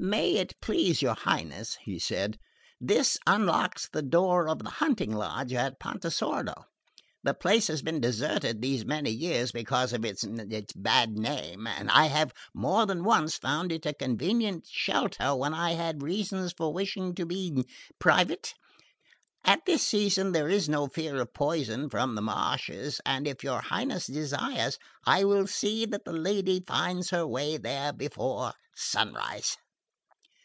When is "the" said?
3.88-4.02, 4.62-4.68, 7.24-7.32, 22.14-22.22, 26.04-26.12